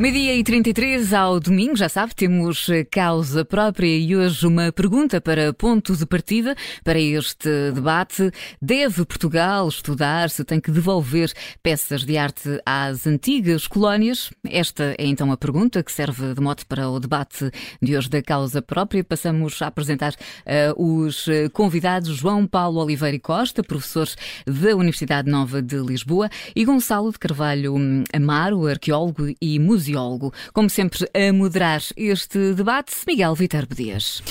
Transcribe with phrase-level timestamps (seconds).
[0.00, 5.52] Meio-dia e 33 ao domingo, já sabe, temos causa própria e hoje uma pergunta para
[5.52, 8.30] ponto de partida para este debate.
[8.62, 11.30] Deve Portugal estudar se tem que devolver
[11.62, 14.30] peças de arte às antigas colónias?
[14.48, 17.50] Esta é então a pergunta que serve de mote para o debate
[17.82, 19.04] de hoje da causa própria.
[19.04, 24.08] Passamos a apresentar uh, os convidados João Paulo Oliveira e Costa, professor
[24.46, 27.74] da Universidade Nova de Lisboa, e Gonçalo de Carvalho
[28.14, 29.89] Amaro, arqueólogo e museu
[30.52, 34.22] Como sempre, a moderar este debate, Miguel Viterbo Dias.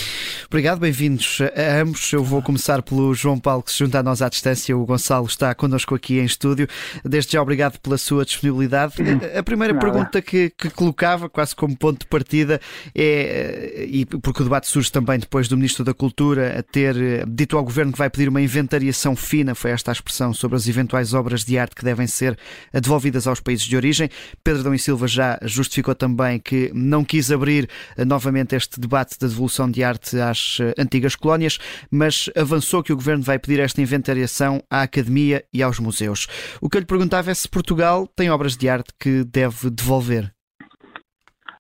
[0.48, 2.12] Obrigado, bem-vindos a ambos.
[2.12, 4.78] Eu vou começar pelo João Paulo, que se junta a nós à distância.
[4.78, 6.68] O Gonçalo está connosco aqui em estúdio.
[7.04, 8.94] Desde já, obrigado pela sua disponibilidade.
[9.38, 9.86] A primeira Nada.
[9.86, 12.60] pergunta que, que, colocava, quase como ponto de partida,
[12.96, 17.58] é, e porque o debate surge também depois do Ministro da Cultura a ter dito
[17.58, 21.14] ao Governo que vai pedir uma inventariação fina, foi esta a expressão, sobre as eventuais
[21.14, 22.38] obras de arte que devem ser
[22.74, 24.10] devolvidas aos países de origem.
[24.44, 29.20] Pedro Dão e Silva já justificou também que não quis abrir eh, novamente este debate
[29.20, 31.58] da devolução de arte às eh, antigas colónias,
[31.92, 36.28] mas avançou que o governo vai pedir esta inventariação à academia e aos museus.
[36.62, 40.32] O que eu lhe perguntava é se Portugal tem obras de arte que deve devolver.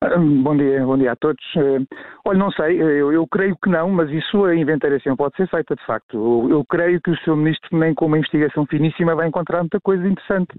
[0.02, 1.44] Hum, bom dia, bom dia a todos.
[1.58, 1.80] Eh,
[2.24, 5.76] olha, não sei, eu, eu, creio que não, mas isso a inventariação pode ser feita
[5.76, 6.16] de facto.
[6.16, 7.36] Eu, eu, creio que o Sr.
[7.36, 10.56] Ministro, nem com uma investigação finíssima, vai encontrar muita coisa interessante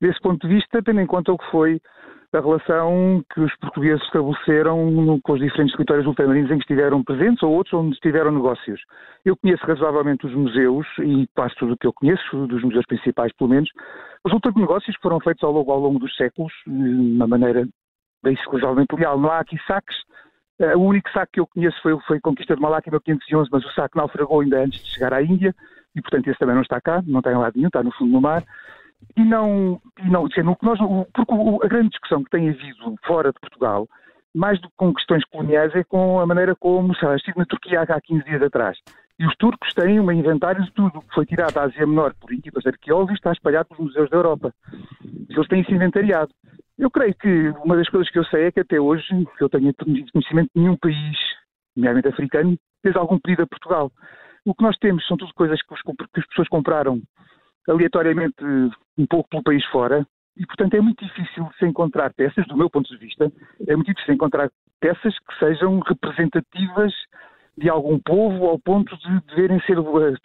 [0.00, 1.80] desse ponto de vista, tendo em conta o que foi
[2.36, 7.42] a relação que os portugueses estabeleceram com os diferentes territórios ultramarinos em que estiveram presentes
[7.42, 8.80] ou outros onde estiveram negócios.
[9.24, 13.32] Eu conheço razoavelmente os museus e quase tudo o que eu conheço, dos museus principais
[13.34, 13.70] pelo menos,
[14.24, 17.68] resulta de negócios que foram feitos ao longo, ao longo dos séculos, de uma maneira
[18.26, 19.18] exclusivamente leal.
[19.18, 19.96] Não há aqui saques.
[20.58, 23.48] Eh, o único saque que eu conheço foi, foi a conquista de Malaca em 1511,
[23.52, 25.54] mas o saque naufragou ainda antes de chegar à Índia
[25.94, 28.12] e, portanto, esse também não está cá, não está em lado nenhum, está no fundo
[28.12, 28.42] do mar
[29.16, 30.78] e não, e não que nós,
[31.12, 31.32] porque
[31.64, 33.88] a grande discussão que tem havido fora de Portugal,
[34.34, 37.46] mais do que com questões coloniais, é com a maneira como, sei lá, estive na
[37.46, 38.78] Turquia há 15 dias atrás.
[39.18, 42.32] E os turcos têm um inventário de tudo que foi tirado da Ásia Menor por
[42.32, 44.52] equipas arqueólogos e está espalhado pelos museus da Europa.
[45.30, 46.32] Eles têm se inventariado.
[46.76, 49.06] Eu creio que uma das coisas que eu sei é que até hoje,
[49.38, 49.72] que eu tenho
[50.12, 51.16] conhecimento de nenhum país,
[51.76, 53.92] nomeadamente africano, fez algum pedido a Portugal.
[54.44, 57.00] O que nós temos são tudo coisas que, os, que as pessoas compraram
[57.68, 58.42] aleatoriamente
[58.98, 62.68] um pouco pelo país fora, e portanto é muito difícil se encontrar peças, do meu
[62.68, 63.30] ponto de vista,
[63.66, 66.92] é muito difícil encontrar peças que sejam representativas
[67.56, 69.76] de algum povo ao ponto de deverem ser,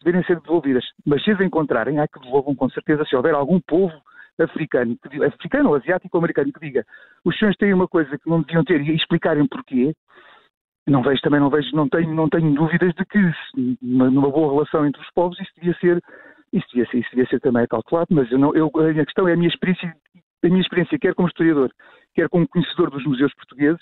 [0.03, 0.83] deverem ser devolvidas.
[1.05, 3.93] Mas se as encontrarem, há que devolvam com certeza se houver algum povo
[4.39, 6.85] africano, africano asiático ou americano que diga
[7.23, 9.93] os senhores têm uma coisa que não deviam ter e explicarem porquê,
[10.87, 13.19] não vejo também, não vejo, não tenho, não tenho dúvidas de que
[13.81, 16.01] numa boa relação entre os povos isso devia ser
[16.53, 19.33] isso devia ser, isso devia ser também calculado, mas eu não, eu, a questão é
[19.33, 19.95] a minha experiência,
[20.43, 21.71] a minha experiência, quer como historiador,
[22.15, 23.81] quer como conhecedor dos museus portugueses,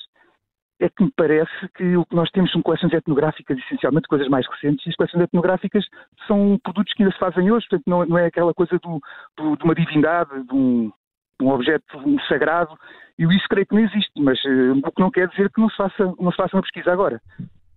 [0.79, 4.45] é que me parece que o que nós temos são coleções etnográficas, essencialmente coisas mais
[4.47, 5.85] recentes, e as coleções etnográficas
[6.27, 8.99] são produtos que ainda se fazem hoje, portanto não, não é aquela coisa do,
[9.35, 10.91] do, de uma divindade, de um,
[11.39, 11.85] de um objeto
[12.27, 12.77] sagrado,
[13.17, 15.69] e isso creio que não existe, mas uh, o que não quer dizer que não
[15.69, 17.19] se faça, não se faça uma pesquisa agora.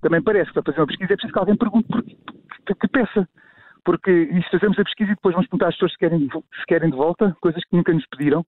[0.02, 2.88] Também parece que para fazer uma pesquisa é preciso que alguém pergunte por, que, que
[2.88, 3.26] peça
[3.84, 6.90] porque isso fazemos a pesquisa e depois vamos perguntar às pessoas se querem, se querem
[6.90, 8.44] de volta, coisas que nunca nos pediram.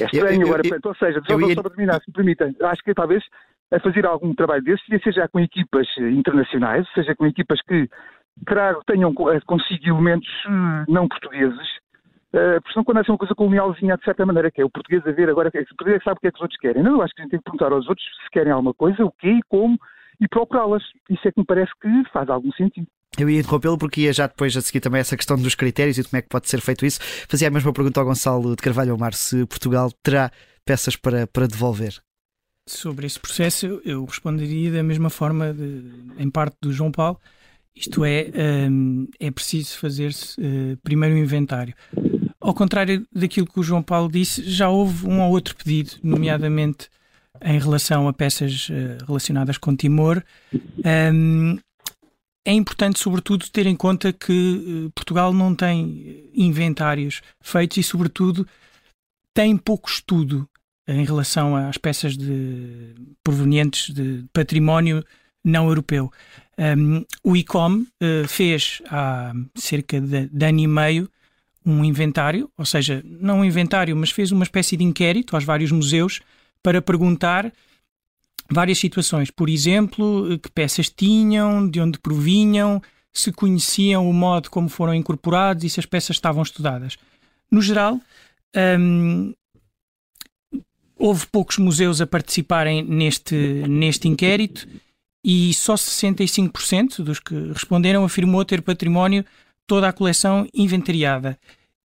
[0.00, 1.54] É estranho eu, agora, eu, ou seja, só, ia...
[1.54, 3.24] só para terminar, se me permitem, acho que talvez
[3.72, 7.88] a fazer algum trabalho desse, seja com equipas internacionais, seja com equipas que
[8.46, 11.68] trago, tenham eh, consigo elementos eh, não portugueses,
[12.30, 15.12] porque senão quando é uma coisa colonialzinha de certa maneira, que é o português a
[15.12, 16.82] ver agora, o português é sabe o que é que os outros querem.
[16.82, 19.04] Não, eu acho que a gente tem que perguntar aos outros se querem alguma coisa,
[19.04, 19.78] o quê e como,
[20.20, 20.82] e procurá-las.
[21.08, 22.88] Isso é que me parece que faz algum sentido.
[23.18, 26.04] Eu ia interrompê-lo porque ia já depois a seguir também essa questão dos critérios e
[26.04, 26.98] como é que pode ser feito isso.
[27.28, 30.30] Fazia a mesma pergunta ao Gonçalo de Carvalho Omar se Portugal terá
[30.64, 32.00] peças para, para devolver.
[32.66, 35.84] Sobre esse processo, eu responderia da mesma forma, de,
[36.18, 37.20] em parte do João Paulo.
[37.76, 38.30] Isto é,
[38.70, 41.74] um, é preciso fazer-se uh, primeiro o um inventário.
[42.40, 46.88] Ao contrário daquilo que o João Paulo disse, já houve um ou outro pedido, nomeadamente
[47.42, 50.22] em relação a peças uh, relacionadas com Timor.
[51.12, 51.58] Um,
[52.44, 58.46] é importante, sobretudo, ter em conta que eh, Portugal não tem inventários feitos e, sobretudo,
[59.32, 60.48] tem pouco estudo
[60.86, 65.02] em relação às peças de, provenientes de património
[65.42, 66.10] não europeu.
[66.58, 71.10] Um, o ICOM uh, fez há cerca de, de ano e meio
[71.66, 75.72] um inventário, ou seja, não um inventário, mas fez uma espécie de inquérito aos vários
[75.72, 76.20] museus
[76.62, 77.50] para perguntar
[78.50, 79.30] várias situações.
[79.30, 82.82] Por exemplo, que peças tinham, de onde provinham,
[83.12, 86.96] se conheciam o modo como foram incorporados e se as peças estavam estudadas.
[87.50, 88.00] No geral,
[88.78, 89.32] hum,
[90.96, 93.36] houve poucos museus a participarem neste,
[93.68, 94.66] neste inquérito
[95.24, 99.24] e só 65% dos que responderam afirmou ter património
[99.66, 101.38] toda a coleção inventariada.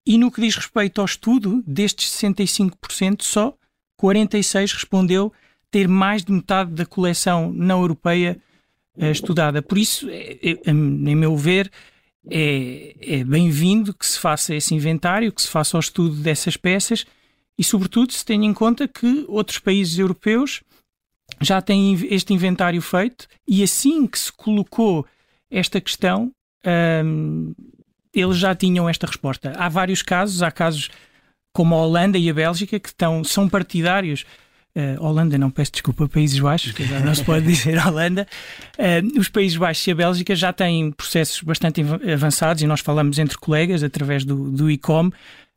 [0.07, 3.55] E no que diz respeito ao estudo, destes 65%, só
[4.01, 5.33] 46% respondeu
[5.71, 8.39] ter mais de metade da coleção não europeia
[8.97, 9.63] uh, estudada.
[9.63, 11.71] Por isso, é, é, em meu ver,
[12.31, 17.05] é, é bem-vindo que se faça esse inventário, que se faça o estudo dessas peças
[17.59, 20.63] e, sobretudo, se tenha em conta que outros países europeus
[21.41, 25.07] já têm este inventário feito e assim que se colocou
[25.51, 26.31] esta questão,
[27.05, 27.55] hum,
[28.13, 29.53] eles já tinham esta resposta.
[29.57, 30.91] Há vários casos, há casos
[31.53, 34.25] como a Holanda e a Bélgica que estão, são partidários.
[34.77, 38.29] Uh, Holanda, não peço desculpa, Países Baixos, que não se pode dizer Holanda.
[38.79, 41.83] Uh, os Países Baixos e a Bélgica já têm processos bastante
[42.13, 45.11] avançados e nós falamos entre colegas através do, do ICOM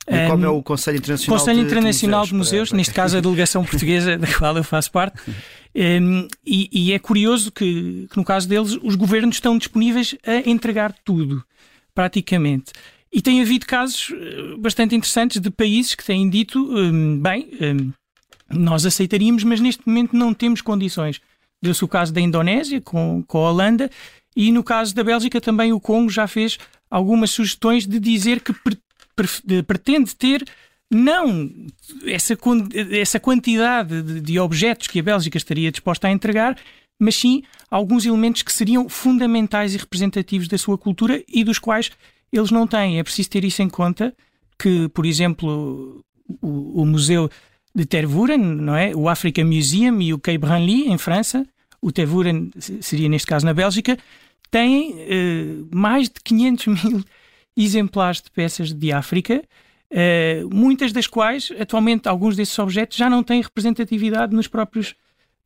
[0.08, 3.18] e como é o Conselho Internacional, Conselho de, Internacional de Museus, de Museus neste caso
[3.18, 5.20] a delegação portuguesa da qual eu faço parte.
[5.76, 10.50] Um, e, e, é curioso que, que, no caso deles, os governos estão disponíveis a
[10.50, 11.44] entregar tudo,
[11.94, 12.74] praticamente.
[13.14, 17.92] E tem havido casos eh, bastante interessantes de países que têm dito: um, bem, um,
[18.54, 21.22] nós aceitaríamos, mas neste momento não temos condições.
[21.62, 23.90] Deu-se o caso da Indonésia com, com a Holanda,
[24.36, 26.58] e no caso da Bélgica também o Congo já fez
[26.90, 28.54] algumas sugestões de dizer que
[29.64, 30.44] pretende ter
[30.90, 31.50] não
[32.06, 32.38] essa,
[32.92, 36.58] essa quantidade de, de objetos que a Bélgica estaria disposta a entregar,
[37.00, 41.92] mas sim alguns elementos que seriam fundamentais e representativos da sua cultura e dos quais
[42.32, 43.00] eles não têm.
[43.00, 44.14] É preciso ter isso em conta
[44.60, 46.04] que, por exemplo,
[46.42, 47.30] o, o Museu
[47.74, 48.96] de Tervuren, não é?
[48.96, 51.46] o Africa Museum e o Quai Branly, em França,
[51.82, 52.50] o Tervuren
[52.82, 53.98] seria neste caso na Bélgica,
[54.52, 57.04] têm eh, mais de 500 mil
[57.56, 59.44] exemplares de peças de África,
[59.92, 64.96] uh, muitas das quais, atualmente, alguns desses objetos já não têm representatividade nos próprios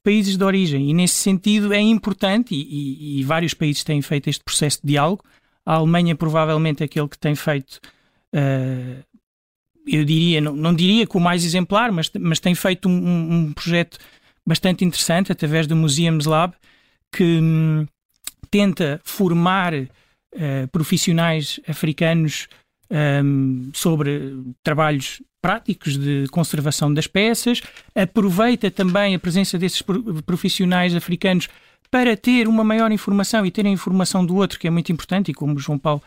[0.04, 0.90] países de origem.
[0.90, 4.90] E, nesse sentido, é importante, e, e, e vários países têm feito este processo de
[4.90, 5.24] diálogo.
[5.66, 7.80] A Alemanha, provavelmente, é aquele que tem feito.
[8.34, 9.04] Uh,
[9.88, 13.54] eu diria, não, não, diria que o mais exemplar, mas, mas tem feito um, um
[13.54, 13.98] projeto
[14.46, 16.54] bastante interessante através do Museums Lab,
[17.12, 17.86] que hum,
[18.50, 22.48] tenta formar uh, profissionais africanos
[22.90, 27.62] um, sobre trabalhos práticos de conservação das peças,
[27.94, 29.84] aproveita também a presença desses
[30.26, 31.48] profissionais africanos
[31.92, 35.32] para ter uma maior informação e ter a informação do outro, que é muito importante,
[35.32, 36.02] e como o João Paulo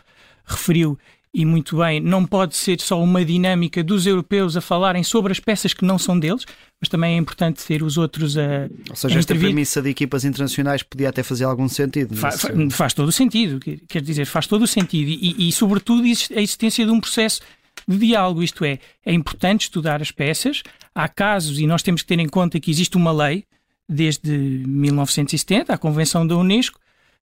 [0.45, 0.99] referiu,
[1.31, 5.39] e muito bem, não pode ser só uma dinâmica dos europeus a falarem sobre as
[5.39, 6.43] peças que não são deles,
[6.81, 8.67] mas também é importante ter os outros a.
[8.89, 12.15] Ou seja, a esta premissa de equipas internacionais podia até fazer algum sentido.
[12.15, 16.03] Fa faz, faz todo o sentido, quer dizer, faz todo o sentido e, e, sobretudo,
[16.03, 17.41] a existência de um processo
[17.87, 20.63] de diálogo, isto é, é importante estudar as peças.
[20.95, 23.45] Há casos, e nós temos que ter em conta que existe uma lei
[23.87, 26.79] desde 1970, a Convenção da Unesco,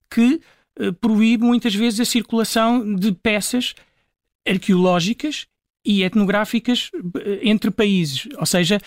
[0.10, 0.42] que
[0.80, 3.74] eh, proíbe muitas vezes a circulação de peças
[4.48, 5.48] arqueológicas
[5.86, 8.28] e etnográficas eh, entre países.
[8.38, 8.80] Ou seja,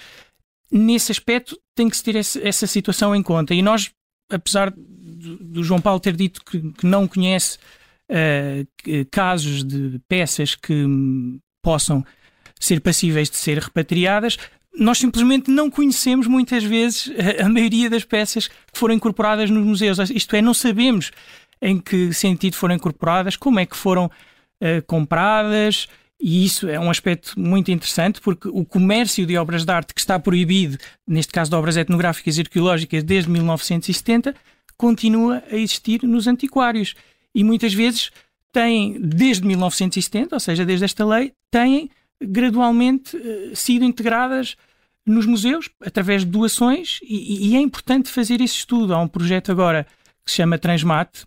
[0.71, 3.55] nesse aspecto tem que se ter essa, situação em conta.
[3.55, 3.91] E nós,
[4.31, 7.59] apesar do João Paulo ter dito que, que não conhece
[8.11, 12.05] uh, casos de peças que hum, possam
[12.59, 14.37] ser passíveis de ser repatriadas,
[14.79, 19.65] nós simplesmente não conhecemos muitas vezes a, a maioria das peças que foram incorporadas nos
[19.65, 19.99] museus.
[20.11, 21.11] Isto é, não sabemos
[21.61, 24.11] em que sentido foram incorporadas, como é que foram
[24.61, 25.89] uh, compradas,
[26.21, 30.01] e isso é um aspecto muito interessante porque o comércio de obras de arte que
[30.01, 30.77] está proibido,
[31.07, 34.35] neste caso de obras etnográficas e arqueológicas, desde 1970,
[34.77, 36.95] continua a existir nos antiquários.
[37.35, 38.11] E muitas vezes
[38.53, 41.91] têm, desde 1970, ou seja, desde esta lei, têm
[42.23, 44.57] gradualmente uh, sido integradas
[45.07, 48.93] nos museus através de doações e, e, é importante fazer esse estudo.
[48.93, 49.87] Há um projeto agora
[50.25, 51.27] que se chama Transmate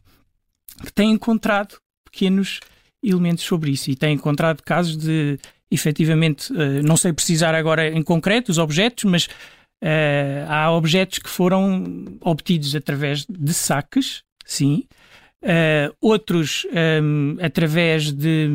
[0.83, 2.59] que tem encontrado pequenos
[3.03, 5.37] elementos sobre isso e tem encontrado casos de,
[5.69, 11.29] efetivamente, uh, não sei precisar agora em concreto os objetos, mas uh, há objetos que
[11.29, 14.85] foram obtidos através de saques, sim,
[15.43, 16.65] uh, outros
[17.01, 18.49] um, através de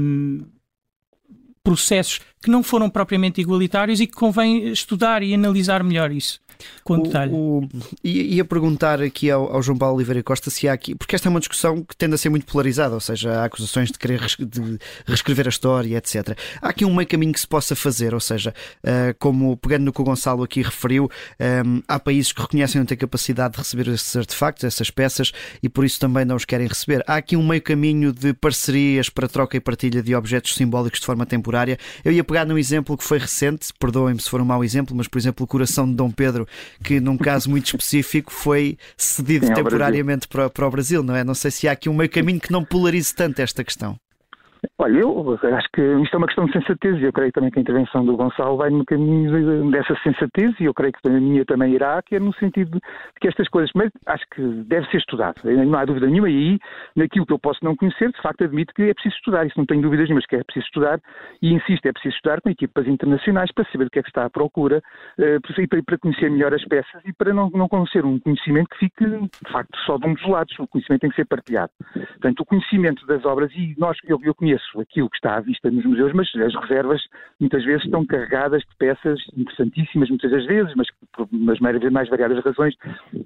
[1.63, 6.41] processos que não foram propriamente igualitários e que convém estudar e analisar melhor isso.
[6.85, 7.33] Com detalhe.
[7.33, 7.69] O, o,
[8.05, 11.31] ia perguntar aqui ao, ao, João Paulo Oliveira Costa se há aqui, porque esta é
[11.31, 14.37] uma discussão que tende a ser muito polarizada, ou seja, há acusações de querer res,
[14.39, 16.37] de reescrever a história, etc.
[16.61, 19.93] Há aqui um meio caminho que se possa fazer, ou seja, uh, como pegando no
[19.93, 21.11] que o Gonçalo aqui referiu,
[21.65, 25.69] um, há países que reconhecem não ter capacidade de receber esses artefactos, essas peças, e
[25.69, 27.03] por isso também não os querem receber.
[27.07, 31.07] Há aqui um meio caminho de parcerias para troca e partilha de objetos simbólicos de
[31.07, 31.79] forma temporária.
[32.05, 35.07] Eu ia pegar num exemplo que foi recente, perdoem-me se for um mau exemplo, mas
[35.07, 36.48] por exemplo o coração de Dom Pedro,
[36.83, 41.25] que num caso muito específico foi cedido Sim, temporariamente para, para o Brasil, não é?
[41.25, 43.99] Não sei se há aqui um meio caminho que não polarize tanto esta questão.
[44.79, 47.59] Olha, eu acho que isto é uma questão de sensatez e eu creio também que
[47.59, 51.45] a intervenção do Gonçalo vai no caminho dessa sensatez e eu creio que a minha
[51.45, 52.81] também irá, que é no sentido de
[53.21, 56.59] que estas coisas, mas acho que deve ser estudado, não há dúvida nenhuma, e aí,
[56.97, 59.67] naquilo que eu posso não conhecer, de facto admito que é preciso estudar, isso não
[59.67, 61.01] tenho dúvidas nenhumas que é preciso estudar
[61.41, 64.25] e insisto, é preciso estudar com equipas internacionais para saber o que é que está
[64.25, 64.83] à procura
[65.19, 68.79] eh, e para conhecer melhor as peças e para não, não conhecer um conhecimento que
[68.79, 71.73] fique, de facto, só de um dos lados, o conhecimento tem que ser partilhado.
[71.93, 75.71] Portanto, o conhecimento das obras, e nós, eu, eu conheço aquilo que está à vista
[75.71, 77.03] nos museus, mas as reservas
[77.41, 82.45] muitas vezes estão carregadas de peças interessantíssimas, muitas das vezes, mas por umas mais variadas
[82.45, 82.75] razões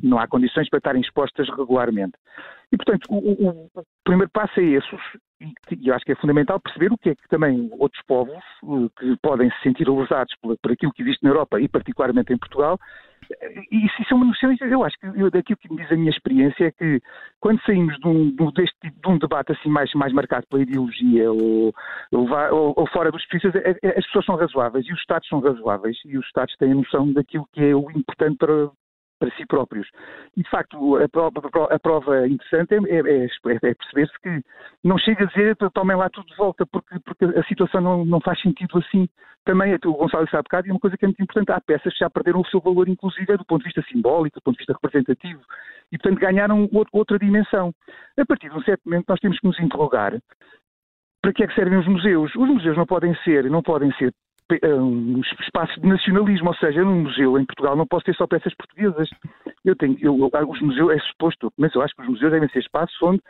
[0.03, 2.15] não há condições para estarem expostas regularmente.
[2.73, 4.89] E, portanto, o, o, o primeiro passo é esse,
[5.71, 8.89] e eu acho que é fundamental perceber o que é que também outros povos eh,
[8.99, 12.39] que podem se sentir alusados por, por aquilo que existe na Europa e particularmente em
[12.39, 12.79] Portugal,
[13.71, 16.11] isso, isso é uma noção, eu acho que eu, daquilo que me diz a minha
[16.11, 17.01] experiência é que
[17.41, 21.31] quando saímos de um, deste tipo, de um debate assim mais, mais marcado pela ideologia
[21.31, 21.75] ou,
[22.13, 25.41] ou, ou fora dos especialistas, é, é, as pessoas são razoáveis e os Estados são
[25.41, 28.71] razoáveis e os Estados têm a noção daquilo que é o importante para,
[29.23, 29.89] para si próprios.
[30.37, 34.43] E, de facto, a prova, a prova interessante é, é, é, é perceber-se que
[34.83, 38.21] não chega a dizer tomem lá tudo de volta, porque, porque a situação não, não
[38.21, 39.09] faz sentido assim.
[39.45, 41.93] Também, o Gonçalo disse há bocado, e uma coisa que é muito importante, há peças
[41.93, 44.61] que já perderam o seu valor, inclusive, do ponto de vista simbólico, do ponto de
[44.61, 45.41] vista representativo,
[45.93, 47.73] e, portanto, ganharam outra dimensão.
[48.19, 50.21] A partir de um certo momento, nós temos que nos interrogar
[51.21, 52.35] para que é que servem os museus?
[52.35, 54.13] Os museus não podem ser, não podem ser
[54.63, 58.55] um espaço de nacionalismo, ou seja, num museu em Portugal não posso ter só peças
[58.55, 59.09] portuguesas.
[59.65, 62.59] Eu tenho, eu, os museus é suposto, mas eu acho que os museus devem ser
[62.59, 63.23] espaços onde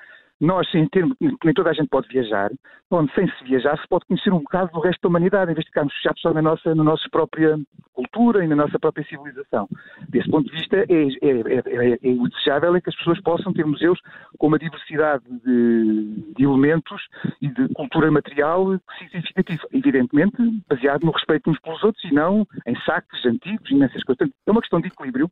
[0.42, 2.50] nós, sem termos, nem toda a gente pode viajar,
[2.90, 5.64] onde sem se viajar se pode conhecer um bocado do resto da humanidade, em vez
[5.64, 7.56] de ficarmos fechados só na nossa, na nossa própria
[7.92, 9.68] cultura e na nossa própria civilização.
[10.08, 13.52] Desse ponto de vista, é, é, é, é o desejável é que as pessoas possam
[13.52, 14.00] ter museus
[14.37, 17.00] com uma diversidade de, de elementos
[17.40, 20.37] e de cultura material significativa, evidentemente
[20.68, 24.28] baseado no respeito uns pelos outros e não em saques antigos e nessas coisas.
[24.44, 25.30] é uma questão de equilíbrio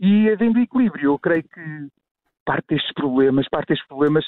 [0.00, 1.88] e, havendo equilíbrio, eu creio que
[2.46, 4.24] parte destes problemas, parte destes problemas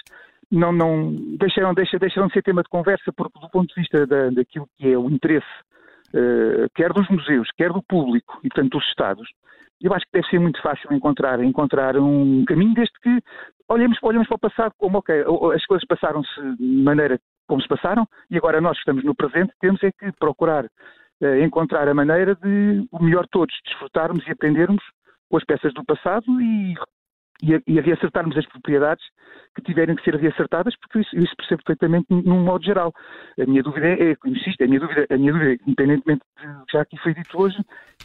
[0.51, 4.07] não, não deixaram, deixaram, deixaram de ser tema de conversa, porque do ponto de vista
[4.07, 5.47] da, daquilo que é o interesse,
[6.15, 9.29] uh, quer dos museus, quer do público e, portanto, dos Estados,
[9.81, 13.23] eu acho que deve ser muito fácil encontrar, encontrar um caminho desde que
[13.69, 18.07] olhemos, olhemos para o passado como, ok, as coisas passaram-se de maneira como se passaram
[18.31, 22.35] e agora nós que estamos no presente temos é que procurar uh, encontrar a maneira
[22.35, 24.83] de o melhor todos desfrutarmos e aprendermos
[25.31, 26.75] com as peças do passado e
[27.43, 29.05] e a, reacertarmos as propriedades
[29.55, 32.93] que tiverem que ser reacertadas, porque isso, isso percebo perfeitamente num modo geral.
[33.41, 36.81] A minha dúvida é, é insisto, a minha dúvida, a minha dúvida, independentemente de já
[36.83, 37.57] aqui foi dito hoje,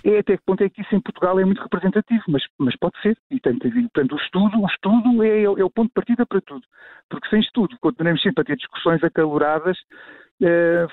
[0.03, 2.99] é até que ponto é que isso em Portugal é muito representativo, mas, mas pode
[3.01, 3.17] ser.
[3.31, 6.63] E, portanto, portanto, o estudo, o estudo é, é, o ponto de partida para tudo.
[7.09, 9.77] Porque sem estudo continuamos sempre a ter discussões acaloradas
[10.41, 10.87] eh,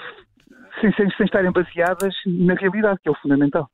[0.80, 3.68] sem, sem, sem estarem baseadas na realidade, que é o fundamental.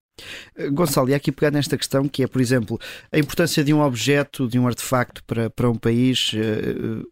[0.72, 2.78] Gonçalo, e aqui pegar nesta questão que é, por exemplo,
[3.12, 7.02] a importância de um objeto, de um artefacto para, para um país eh,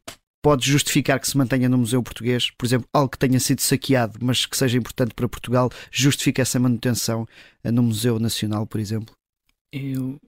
[0.42, 4.18] pode justificar que se mantenha no Museu Português, por exemplo, algo que tenha sido saqueado,
[4.20, 7.26] mas que seja importante para Portugal, justifica essa manutenção
[7.62, 9.14] eh, no Museu Nacional, por exemplo?
[9.72, 10.18] Eu,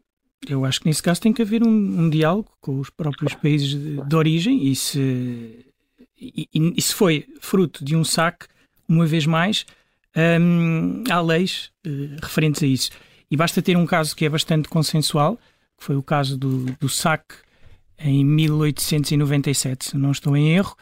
[0.48, 3.68] eu acho que nesse caso tem que haver um, um diálogo com os próprios países
[3.70, 5.66] de, de origem e se,
[6.18, 8.46] e, e se foi fruto de um saque,
[8.88, 9.66] uma vez mais,
[10.16, 12.90] um, há leis uh, referentes a isso.
[13.30, 15.36] E basta ter um caso que é bastante consensual,
[15.76, 17.34] que foi o caso do, do saque
[17.98, 20.76] em 1897, se não estou em erro,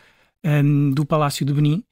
[0.45, 1.83] um, do Palácio de Benin,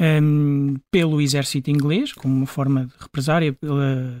[0.00, 4.18] um, pelo exército inglês, como uma forma de represária pela,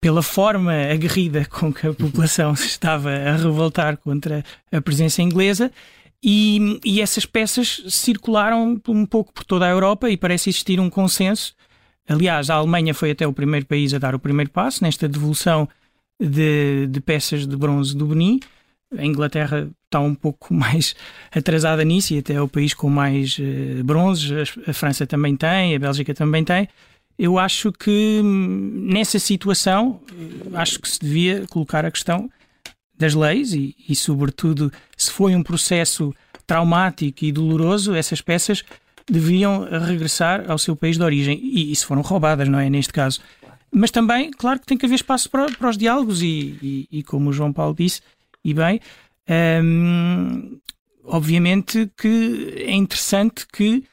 [0.00, 5.70] pela forma aguerrida com que a população se estava a revoltar contra a presença inglesa
[6.22, 10.90] e, e, essas peças circularam um pouco por toda a Europa e parece existir um
[10.90, 11.54] consenso.
[12.08, 15.68] Aliás, a Alemanha foi até o primeiro país a dar o primeiro passo nesta devolução
[16.20, 18.40] de, de peças de bronze do Benin.
[18.96, 20.94] A Inglaterra está um pouco mais
[21.30, 24.56] atrasada nisso e até é o país com mais uh, bronzes.
[24.66, 26.68] A, a França também tem, a Bélgica também tem.
[27.18, 30.00] eu acho que hum, nessa situação,
[30.54, 32.30] acho que se devia colocar a questão
[32.98, 36.14] das leis e, e, sobretudo, se foi um processo
[36.46, 38.64] traumático e doloroso, essas peças
[39.08, 42.68] deviam regressar ao seu país de origem e, e se foram roubadas, não é?
[42.68, 43.20] Neste caso.
[43.70, 47.30] Mas também, claro que tem que haver espaço para, para os diálogos e, e, como
[47.30, 48.00] o João Paulo disse,
[48.44, 48.80] e bem,
[49.62, 50.58] hum,
[51.04, 53.84] obviamente que é interessante que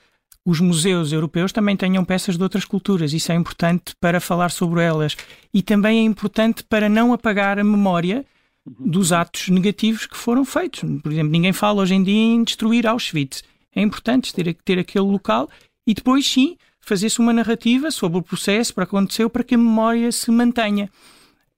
[0.45, 3.13] os museus europeus também tenham peças de outras culturas.
[3.13, 5.15] Isso é importante para falar sobre elas.
[5.53, 8.25] E também é importante para não apagar a memória
[8.65, 10.81] dos atos negativos que foram feitos.
[11.01, 13.43] Por exemplo, ninguém fala hoje em dia em destruir Auschwitz.
[13.75, 15.49] É importante ter, ter aquele local
[15.85, 19.57] e depois, sim, fazer-se uma narrativa sobre o processo para que aconteceu para que a
[19.57, 20.89] memória se mantenha.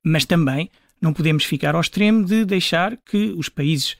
[0.03, 0.69] Mas também
[1.01, 3.93] não podemos ficar ao extremo de deixar que os países,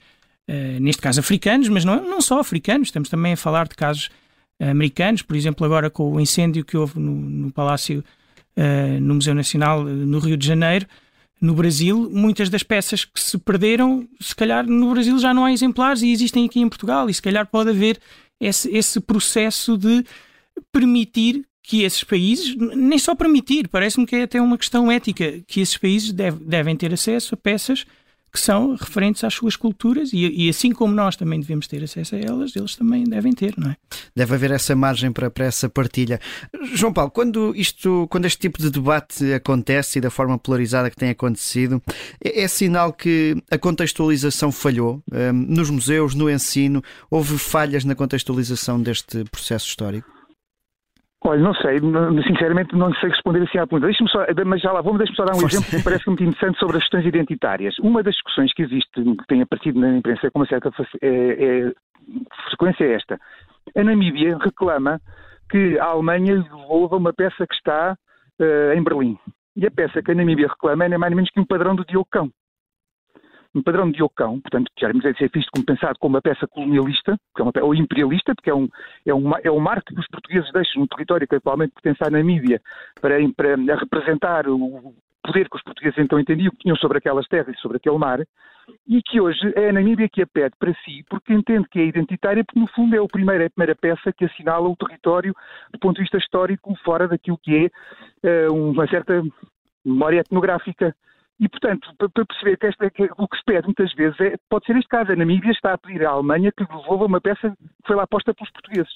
[0.50, 4.10] uh, neste caso africanos, mas não, não só africanos, estamos também a falar de casos
[4.60, 8.04] americanos, por exemplo, agora com o incêndio que houve no, no Palácio,
[8.58, 10.88] uh, no Museu Nacional, no Rio de Janeiro,
[11.42, 15.52] no Brasil, muitas das peças que se perderam, se calhar no Brasil já não há
[15.52, 18.00] exemplares e existem aqui em Portugal, e se calhar pode haver
[18.40, 20.04] esse, esse processo de
[20.72, 25.60] permitir que esses países, nem só permitir, parece-me que é até uma questão ética, que
[25.60, 27.86] esses países deve, devem ter acesso a peças
[28.36, 32.16] que são referentes às suas culturas e, e, assim como nós também devemos ter acesso
[32.16, 33.78] a elas, eles também devem ter, não é?
[34.14, 36.20] Deve haver essa margem para, para essa partilha.
[36.74, 40.98] João Paulo, quando, isto, quando este tipo de debate acontece e da forma polarizada que
[40.98, 41.82] tem acontecido,
[42.22, 47.96] é, é sinal que a contextualização falhou um, nos museus, no ensino, houve falhas na
[47.96, 50.15] contextualização deste processo histórico?
[51.28, 51.80] Olha, não sei,
[52.28, 53.88] sinceramente não sei responder assim à pergunta.
[53.88, 55.58] Deixa-me só, mas já lá vamos, deixa-me só dar um Força.
[55.58, 57.76] exemplo que parece muito interessante sobre as questões identitárias.
[57.80, 61.74] Uma das discussões que existe, que tem aparecido na imprensa com uma certa é, é,
[62.50, 63.20] frequência é esta.
[63.76, 65.02] A Namíbia reclama
[65.50, 67.98] que a Alemanha devolva uma peça que está
[68.40, 69.18] uh, em Berlim.
[69.56, 71.76] E a peça que a Namíbia reclama é nem mais nem menos que um padrão
[71.76, 72.30] do Diocão
[73.56, 77.18] um padrão de Ocão, portanto, já deve ser visto como pensado como uma peça colonialista,
[77.34, 78.68] que é uma, ou imperialista, porque é um,
[79.06, 82.10] é, um, é um marco que os portugueses deixam no território que atualmente pertence à
[82.10, 82.62] Namíbia
[83.00, 84.94] para, para representar o
[85.24, 88.20] poder que os portugueses então entendiam que tinham sobre aquelas terras e sobre aquele mar,
[88.88, 91.86] e que hoje é a Namíbia que a pede para si, porque entende que é
[91.86, 95.34] identitária, porque no fundo é a primeira, a primeira peça que assinala o território
[95.72, 97.70] do ponto de vista histórico, fora daquilo que
[98.24, 99.24] é uh, uma certa
[99.86, 100.96] memória etnográfica
[101.40, 104.66] e, portanto, para perceber que, esta, que, o que se pede muitas vezes é, pode
[104.66, 107.88] ser este caso, a Namíbia está a pedir à Alemanha que devolva uma peça que
[107.88, 108.94] foi lá posta pelos portugueses.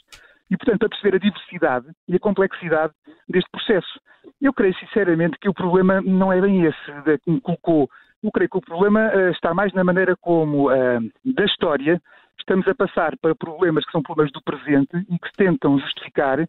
[0.49, 2.93] E, portanto, para perceber a diversidade e a complexidade
[3.27, 3.99] deste processo.
[4.41, 7.89] Eu creio, sinceramente, que o problema não é bem esse que me colocou.
[8.23, 12.01] Eu creio que o problema uh, está mais na maneira como, uh, da história,
[12.39, 16.39] estamos a passar para problemas que são problemas do presente e que tentam justificar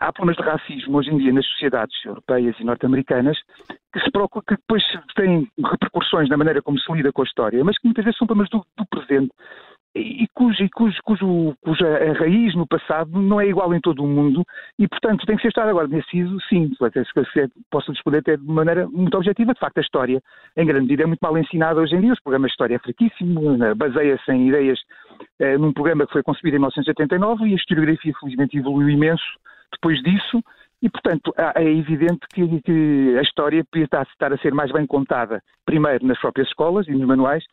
[0.00, 3.38] há problemas de racismo hoje em dia nas sociedades europeias e norte-americanas
[3.92, 4.82] que se que depois
[5.14, 8.26] têm repercussões na maneira como se lida com a história, mas que muitas vezes são
[8.26, 9.32] problemas do, do presente
[9.94, 14.42] e cujo, cujo, cujo, cuja raiz no passado não é igual em todo o mundo
[14.78, 16.70] e, portanto, tem que ser estado agora decidido, sim,
[17.70, 20.22] posso responder até de maneira muito objetiva, de facto a história,
[20.56, 22.78] em grande medida, é muito mal ensinada hoje em dia, os programas de história é
[22.78, 24.80] fraquíssimo, né, baseia-se em ideias
[25.38, 29.22] eh, num programa que foi concebido em 1989 e a historiografia, felizmente, evoluiu imenso
[29.72, 30.42] depois disso,
[30.82, 36.04] e, portanto, é evidente que, a história podia estar a ser mais bem contada, primeiro
[36.04, 37.44] nas próprias escolas e nos manuais.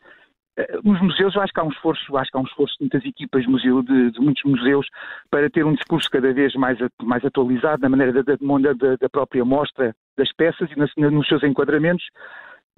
[0.56, 2.84] Eh, nos museus, eu acho que há um esforço, acho que há um esforço de
[2.84, 4.84] muitas equipas museu, de, de muitos museus
[5.30, 9.44] para ter um discurso cada vez mais, mais atualizado na maneira da, da, da própria
[9.44, 12.04] mostra das peças e nas, nos seus enquadramentos.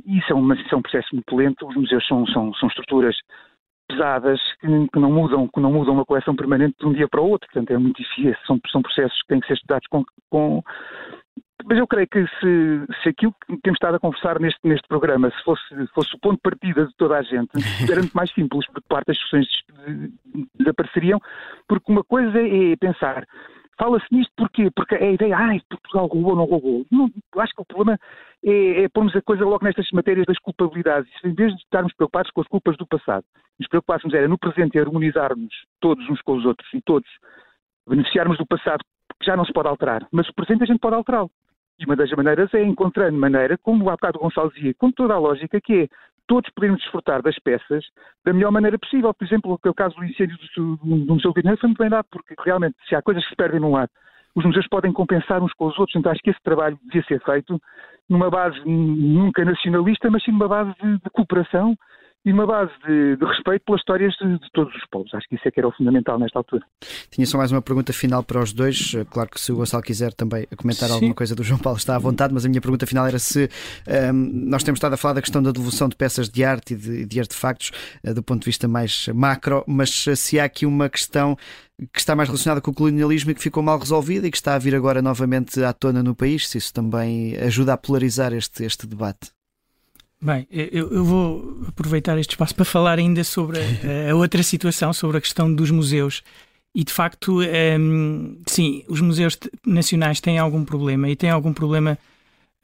[0.04, 1.66] E isso é, uma, isso é um processo muito lento.
[1.66, 3.16] Os museus são, são, são estruturas
[3.92, 7.28] pesadas que, não mudam, que não mudam uma coleção permanente de um dia para o
[7.28, 7.48] outro.
[7.50, 8.36] Portanto, é muito difícil.
[8.46, 10.62] São, são processos que têm que ser estudados com, com...
[11.64, 15.30] mas eu creio que se, se aquilo que temos estado a conversar neste, neste programa,
[15.30, 17.50] se fosse, fosse o ponto de partida de toda a gente,
[17.90, 19.46] era muito mais simples, porque parte das discussões
[20.58, 21.20] desapareceriam,
[21.68, 23.26] porque uma coisa é pensar
[23.82, 24.70] Fala-se nisto porquê?
[24.70, 26.86] Porque a ideia, ai, Portugal roubou ou não roubou.
[26.88, 27.98] Não, acho que o problema
[28.44, 31.10] é, é pormos a coisa logo nestas matérias das culpabilidades.
[31.24, 33.24] Em vez de estarmos preocupados com as culpas do passado,
[33.58, 37.10] nos preocupássemos era no presente harmonizarmos todos uns com os outros e todos
[37.88, 38.84] beneficiarmos do passado
[39.18, 40.06] que já não se pode alterar.
[40.12, 41.30] Mas o presente a gente pode alterá-lo.
[41.76, 45.14] E uma das maneiras é encontrando maneira, como há bocado o Gonçalo dizia, com toda
[45.14, 45.88] a lógica, que é
[46.26, 47.84] todos podermos desfrutar das peças
[48.24, 49.12] da melhor maneira possível.
[49.14, 52.34] Por exemplo, o caso do incêndio do, do Museu Guiné foi muito bem dado, porque
[52.44, 53.90] realmente, se há coisas que se perdem num lado,
[54.34, 55.96] os museus podem compensar uns com os outros.
[55.96, 57.60] Então, acho que esse trabalho devia ser feito
[58.08, 61.76] numa base nunca nacionalista, mas sim numa base de, de cooperação
[62.24, 65.12] e uma base de, de respeito pelas histórias de, de, todos os povos.
[65.12, 66.64] Acho que isso é que era o fundamental nesta altura.
[67.10, 68.94] Tinha só mais uma pergunta final para os dois.
[68.94, 70.94] Eh, claro que se o Gonçalo quiser também comentar Sim.
[70.94, 73.48] alguma coisa do João Paulo está à vontade, mas a minha pergunta final era se
[73.88, 76.74] um, ehm, nós temos estado a falar da questão da devolução de peças de arte
[76.74, 77.72] e de, de artefactos
[78.04, 81.36] uh, do ponto de vista mais macro, mas se há aqui uma questão
[81.92, 84.54] que está mais relacionada com o colonialismo e que ficou mal resolvida e que está
[84.54, 88.64] a vir agora novamente à tona no país, se isso também ajuda a polarizar este,
[88.64, 89.30] este debate.
[90.22, 93.62] Bem, eu, eu, vou aproveitar este espaço para falar ainda sobre a,
[94.12, 96.22] a, outra situação, sobre a questão dos museus.
[96.72, 101.52] E de facto, um, ehm, sim, os museus nacionais têm algum problema e têm algum
[101.52, 101.98] problema,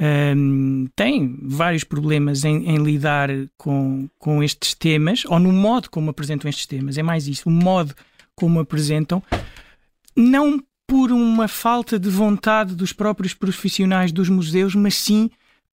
[0.01, 5.91] um, ehm, têm vários problemas em, em, lidar com, com estes temas, ou no modo
[5.91, 6.97] como apresentam estes temas.
[6.97, 7.93] É mais isso, o modo
[8.37, 9.21] como apresentam,
[10.15, 15.29] não por uma falta de vontade dos próprios profissionais dos museus, mas sim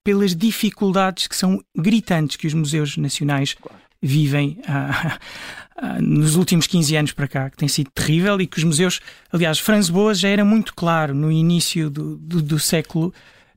[0.06, 3.56] pelas dificuldades que são gritantes que os museus nacionais
[4.00, 5.18] vivem ah,
[5.76, 9.00] ah, nos últimos 15 anos para cá, que tem sido terrível e que os museus,
[9.32, 13.12] aliás, Franz Boas já era muito claro no início do, do, do século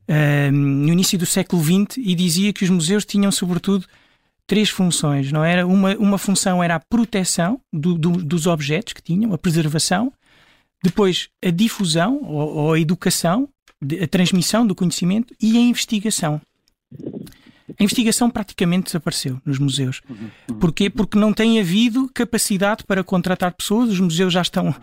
[0.08, 3.86] ah, no início do século XX e dizia que os museus tinham sobretudo
[4.44, 5.64] três funções, não era?
[5.64, 10.12] Uma, uma função era a proteção do, do, dos objetos que tinham, a preservação,
[10.82, 13.48] depois a difusão ou, ou a educação
[14.02, 16.40] a transmissão do conhecimento e a investigação.
[17.78, 20.02] A investigação praticamente desapareceu nos museus.
[20.58, 20.90] Porquê?
[20.90, 24.74] Porque não tem havido capacidade para contratar pessoas, os museus já estão uh,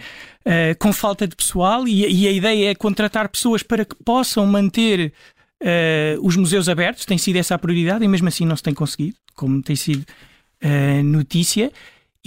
[0.80, 5.14] com falta de pessoal e, e, a ideia é contratar pessoas para que possam manter
[5.62, 8.74] uh, os museus abertos, tem sido essa a prioridade e mesmo assim não se tem
[8.74, 10.06] conseguido, como tem sido
[10.64, 11.72] uh, notícia.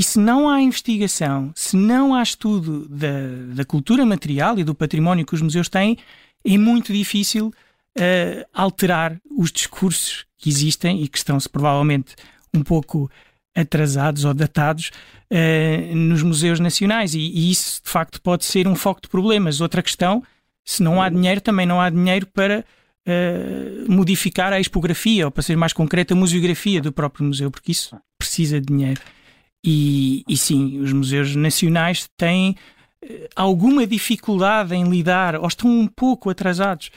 [0.00, 4.74] E se não há investigação, se não há estudo da, da cultura material e do
[4.74, 5.98] património que os museus têm,
[6.42, 12.16] é muito difícil uh, alterar os discursos que existem e que estão-se provavelmente
[12.54, 13.10] um pouco
[13.54, 14.90] atrasados ou datados
[15.30, 17.12] uh, nos museus nacionais.
[17.12, 19.60] E, e, isso, de facto, pode ser um foco de problemas.
[19.60, 20.22] Outra questão,
[20.64, 22.64] se não há dinheiro, também não há dinheiro para
[23.06, 27.72] uh, modificar a expografia, ou para ser mais concreto, a museografia do próprio museu, porque
[27.72, 29.02] isso precisa de dinheiro.
[29.62, 32.56] E, e sim, os museus nacionais têm
[33.34, 36.90] alguma dificuldade em lidar ou estão um pouco atrasados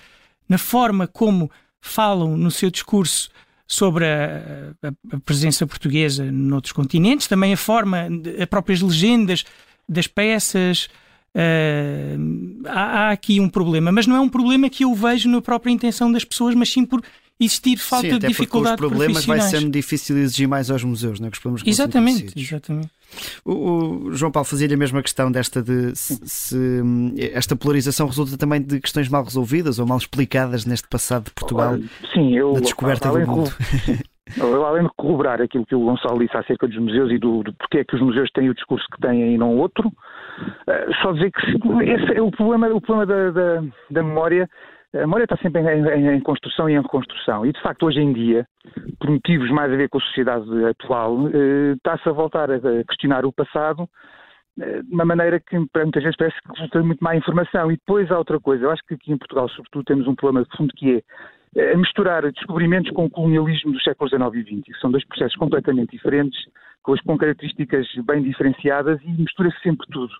[0.47, 1.49] na forma como
[1.79, 3.29] falam no seu discurso
[3.65, 8.07] sobre a, a, a presença portuguesa noutros continentes, também a forma,
[8.39, 9.45] as próprias legendas
[9.87, 10.89] das peças.
[11.35, 15.41] Uh, há, há, aqui um problema, mas não é um problema que eu vejo na
[15.41, 17.01] própria intenção das pessoas, mas sim por
[17.39, 21.27] existir falta sim, de dificuldade os problemas vai sendo difícil exigir mais aos museus, não
[21.27, 21.31] é?
[21.31, 22.89] Que os problemas exatamente, exatamente.
[23.45, 26.57] O, o, João Paulo fazia-lhe a mesma questão desta de se, se,
[27.33, 31.77] esta polarização resulta também de questões mal resolvidas ou mal explicadas neste passado de Portugal
[32.13, 33.51] Sim, eu, da descoberta do mundo.
[34.37, 37.53] Eu, além de corroborar aquilo que o Gonçalo disse acerca dos museus e do, do
[37.53, 41.11] porquê é que os museus têm o discurso que têm e não outro, uh, só
[41.11, 41.41] dizer que
[41.83, 44.49] esse é o problema, o problema da, da, da memória
[44.95, 47.45] a memória está sempre em, em, em, construção e em reconstrução.
[47.45, 48.45] E, de facto, hoje em dia,
[48.99, 53.25] por motivos mais a ver com a sociedade atual, eh, está-se a voltar a questionar
[53.25, 53.89] o passado
[54.61, 57.71] eh, de uma maneira que muitas vezes parece que resulta muito má informação.
[57.71, 58.65] E depois há outra coisa.
[58.65, 61.03] Eu acho que aqui em Portugal, sobretudo, temos um problema de fundo que
[61.55, 65.05] é a misturar descobrimentos com o colonialismo dos séculos XIX e XX, que são dois
[65.05, 66.39] processos completamente diferentes,
[66.83, 70.13] com, com características bem diferenciadas e mistura-se sempre tudo.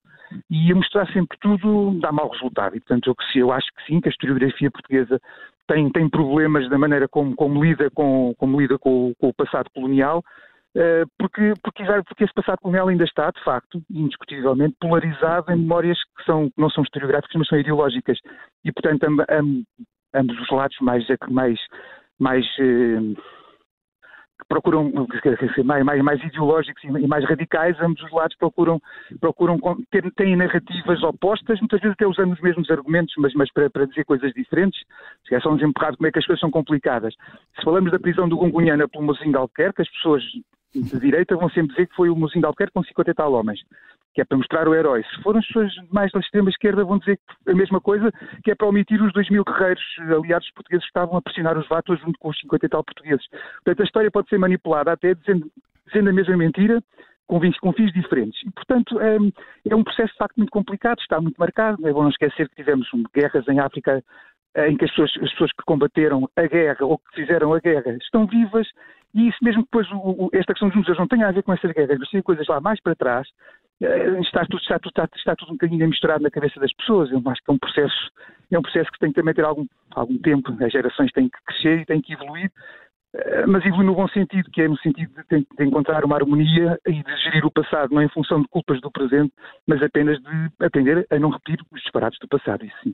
[0.50, 2.76] E a misturar sempre tudo dá mau resultado.
[2.76, 5.20] E, portanto, eu, eu acho que sim, que a historiografia portuguesa
[5.68, 9.70] tem, tem problemas da maneira como, como lida, com, como lida com, com o passado
[9.74, 10.24] colonial,
[10.76, 15.98] eh, porque, porque, porque, esse passado colonial ainda está, de facto, indiscutivelmente, polarizado em memórias
[16.18, 18.18] que, são, não são historiográficas, mas são ideológicas.
[18.66, 19.06] E, portanto,
[20.14, 21.60] ambos os lados mais, mais,
[22.20, 23.22] mais eh,
[24.48, 24.92] procuram
[25.64, 28.82] mais, mais, mais, ideológicos e mais radicais, ambos os lados procuram,
[29.20, 29.58] procuram
[29.92, 33.86] ter, têm narrativas opostas, muitas vezes até usando os mesmos argumentos, mas, mas para, para
[33.86, 34.80] dizer coisas diferentes.
[35.32, 37.16] É só nos empurrar como é que as coisas são complicadas.
[37.58, 40.22] Se falamos da prisão do Gungunhana pelo Mozinho de Alquerque, as pessoas
[40.74, 43.34] de direita vão sempre dizer que foi o Mozinho de Alquerque com 50 e tal
[43.34, 43.60] homens
[44.14, 45.04] que é para mostrar o herói.
[45.04, 48.12] Se forem as pessoas mais da extrema-esquerda, vão dizer a mesma coisa,
[48.44, 51.68] que é para omitir os 2 mil guerreiros aliados portugueses que estavam a pressionar os
[51.68, 53.26] vatos junto com os 50 e tal portugueses.
[53.64, 55.52] Portanto, a história pode ser manipulada até dizendo,
[55.88, 56.82] dizendo a mesma mentira,
[57.28, 58.40] com com fins diferentes.
[58.46, 59.18] E, portanto, é,
[59.70, 61.88] é, um processo de facto muito complicado, está muito marcado.
[61.88, 64.04] É bom não esquecer que tivemos guerras em África
[64.56, 67.60] eh, em que as pessoas, as pessoas que combateram a guerra ou que fizeram a
[67.60, 68.68] guerra estão vivas
[69.14, 71.54] e isso mesmo depois o, o, esta questão dos museus não tenha a ver com
[71.54, 73.28] essas guerras, mas tem coisas lá mais para trás,
[74.22, 77.12] está tudo, está, tudo, está, está tudo um bocadinho misturado na cabeça das pessoas.
[77.12, 78.12] Eu acho que é um processo,
[78.52, 81.38] é um processo que tem que também ter algum, algum tempo, as gerações têm que
[81.46, 82.83] crescer e têm que evoluir, eh,
[83.48, 87.04] mas evolui no bom sentido, que é no sentido de, de, encontrar uma harmonia e
[87.04, 89.32] de gerir o passado, não em função de culpas do presente,
[89.68, 92.94] mas apenas de aprender a não repetir os disparates do passado, isso sim.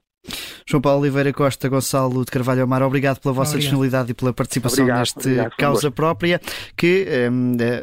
[0.67, 3.61] João Paulo Oliveira Costa, Gonçalo de Carvalho Amar, obrigado pela vossa obrigado.
[3.61, 6.39] disponibilidade e pela participação obrigado, neste obrigado, Causa Própria,
[6.75, 7.81] que um, é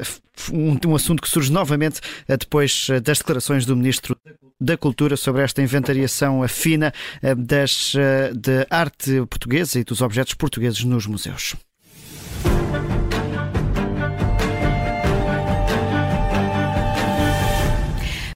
[0.53, 4.17] um, um, assunto que surge novamente eh, depois eh, das declarações do Ministro
[4.61, 6.93] da Cultura sobre esta inventariação fina
[7.37, 7.93] das,
[8.35, 11.57] de arte portuguesa e dos objetos portugueses nos museus.